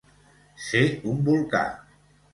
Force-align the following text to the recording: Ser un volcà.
Ser 0.69 0.81
un 1.13 1.21
volcà. 1.29 1.65